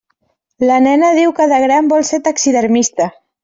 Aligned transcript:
La 0.69 0.79
nena 0.85 1.11
diu 1.19 1.35
que 1.41 1.47
de 1.53 1.61
gran 1.67 1.93
vol 1.95 2.09
ser 2.13 2.23
taxidermista. 2.33 3.13